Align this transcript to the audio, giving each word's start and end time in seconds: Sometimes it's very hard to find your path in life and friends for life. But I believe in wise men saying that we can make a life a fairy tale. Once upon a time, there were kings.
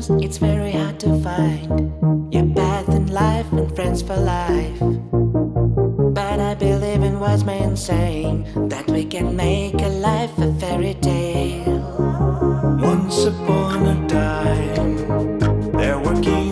Sometimes 0.00 0.24
it's 0.24 0.38
very 0.38 0.72
hard 0.72 0.98
to 1.00 1.20
find 1.20 2.32
your 2.32 2.46
path 2.54 2.88
in 2.88 3.08
life 3.08 3.52
and 3.52 3.74
friends 3.74 4.00
for 4.00 4.16
life. 4.16 4.78
But 6.14 6.40
I 6.40 6.54
believe 6.54 7.02
in 7.02 7.20
wise 7.20 7.44
men 7.44 7.76
saying 7.76 8.46
that 8.68 8.88
we 8.90 9.04
can 9.04 9.36
make 9.36 9.74
a 9.74 9.88
life 9.88 10.38
a 10.38 10.54
fairy 10.54 10.94
tale. 10.94 11.80
Once 12.80 13.24
upon 13.26 13.86
a 13.88 14.08
time, 14.08 15.38
there 15.72 15.98
were 15.98 16.18
kings. 16.22 16.49